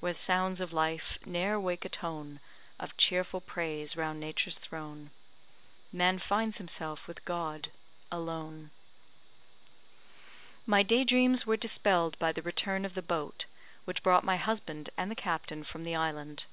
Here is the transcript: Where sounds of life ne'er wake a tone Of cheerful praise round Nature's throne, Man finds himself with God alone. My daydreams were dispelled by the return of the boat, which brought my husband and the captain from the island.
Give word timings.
Where 0.00 0.12
sounds 0.16 0.60
of 0.60 0.72
life 0.72 1.18
ne'er 1.24 1.60
wake 1.60 1.84
a 1.84 1.88
tone 1.88 2.40
Of 2.80 2.96
cheerful 2.96 3.40
praise 3.40 3.96
round 3.96 4.18
Nature's 4.18 4.58
throne, 4.58 5.12
Man 5.92 6.18
finds 6.18 6.58
himself 6.58 7.06
with 7.06 7.24
God 7.24 7.70
alone. 8.10 8.72
My 10.66 10.82
daydreams 10.82 11.46
were 11.46 11.56
dispelled 11.56 12.18
by 12.18 12.32
the 12.32 12.42
return 12.42 12.84
of 12.84 12.94
the 12.94 13.02
boat, 13.02 13.44
which 13.84 14.02
brought 14.02 14.24
my 14.24 14.36
husband 14.36 14.90
and 14.96 15.12
the 15.12 15.14
captain 15.14 15.62
from 15.62 15.84
the 15.84 15.94
island. 15.94 16.46